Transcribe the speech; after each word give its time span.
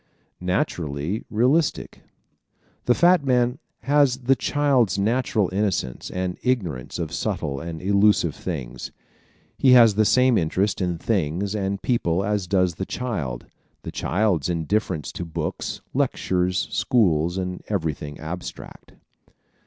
Naturally 0.39 1.25
Realistic¶ 1.29 2.01
The 2.85 2.95
fat 2.95 3.23
man 3.23 3.59
has 3.81 4.17
the 4.21 4.35
child's 4.35 4.97
natural 4.97 5.47
innocence 5.53 6.09
and 6.09 6.39
ignorance 6.41 6.97
of 6.97 7.11
subtle 7.13 7.59
and 7.59 7.79
elusive 7.83 8.33
things. 8.33 8.91
He 9.59 9.73
has 9.73 9.93
the 9.93 10.03
same 10.03 10.39
interest 10.39 10.81
in 10.81 10.97
things 10.97 11.53
and 11.53 11.83
people 11.83 12.25
as 12.25 12.47
does 12.47 12.73
the 12.73 12.85
child; 12.87 13.45
the 13.83 13.91
child's 13.91 14.49
indifference 14.49 15.11
to 15.11 15.23
books, 15.23 15.81
lectures, 15.93 16.67
schools 16.71 17.37
and 17.37 17.61
everything 17.67 18.19
abstract. 18.19 18.93